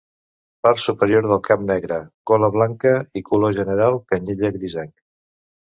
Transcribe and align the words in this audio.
Part 0.67 0.79
superior 0.83 1.27
del 1.31 1.41
cap 1.49 1.61
negre, 1.73 1.99
gola 2.33 2.49
blanca 2.57 2.97
i 3.23 3.27
color 3.31 3.55
general 3.61 4.03
canyella 4.15 4.55
grisenc. 4.59 4.97